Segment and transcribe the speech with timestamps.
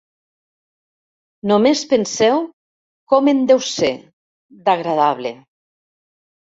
[1.51, 2.41] Només penseu
[3.15, 3.93] com en deu ser,
[4.67, 5.39] d'agradable!